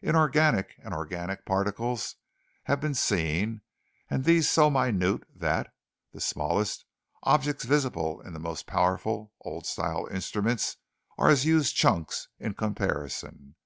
[0.00, 2.14] Inorganic and organic particles
[2.66, 3.62] have been seen,
[4.08, 5.74] and these so minute that
[6.12, 6.84] (the smallest)
[7.24, 10.76] objects visible in the most powerful old style instruments
[11.18, 13.56] are as huge chunks in comparison.